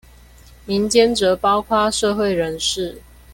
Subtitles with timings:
[0.65, 3.03] 民間則包括社會人士